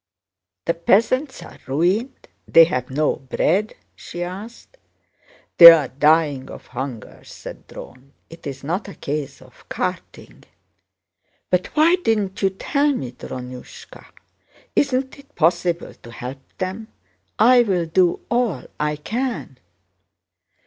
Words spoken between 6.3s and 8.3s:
of hunger," said Dron.